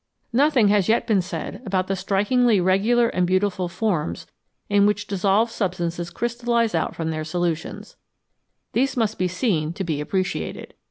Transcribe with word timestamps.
Nothing 0.33 0.69
has 0.69 0.85
as 0.85 0.89
yet 0.89 1.05
been 1.05 1.21
said 1.21 1.61
about 1.63 1.85
the 1.85 1.95
strikingly 1.95 2.59
regular 2.59 3.07
and 3.09 3.27
beautiful 3.27 3.67
forms 3.69 4.25
in 4.67 4.87
which 4.87 5.05
dissolved 5.05 5.51
substances 5.51 6.09
crystallise 6.09 6.73
out 6.73 6.95
from 6.95 7.11
their 7.11 7.23
solutions. 7.23 7.97
These 8.73 8.97
must 8.97 9.19
be 9.19 9.27
seen 9.27 9.73
to 9.73 9.83
be 9.83 10.01
appreciated. 10.01 10.73